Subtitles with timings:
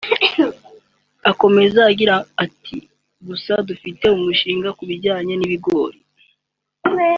[1.31, 2.77] Akomeza agira ati
[3.27, 5.99] “Gusa dufite umushinga ku bijyanye n’ibagiro